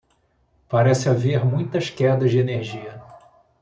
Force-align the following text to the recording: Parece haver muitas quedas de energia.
Parece 0.67 1.09
haver 1.09 1.45
muitas 1.45 1.91
quedas 1.91 2.31
de 2.33 2.39
energia. 2.39 2.93